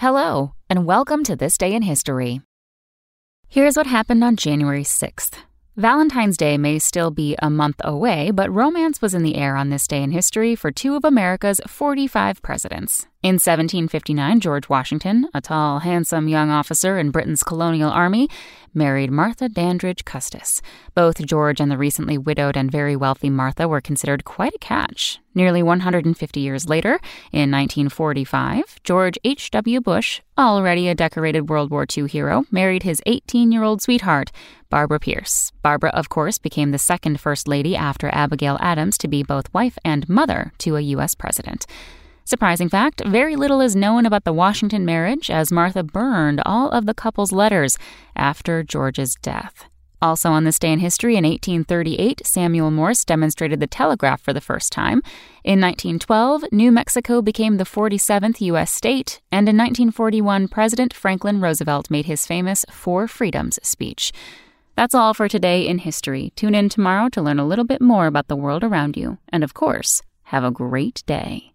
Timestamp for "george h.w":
28.84-29.80